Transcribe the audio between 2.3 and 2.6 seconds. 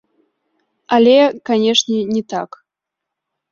так.